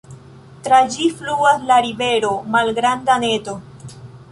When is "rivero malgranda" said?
1.87-3.21